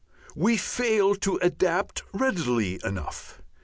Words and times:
We 0.35 0.57
fail 0.57 1.13
to 1.17 1.37
adapt 1.43 2.01
readily 2.11 2.79
enough. 2.83 3.39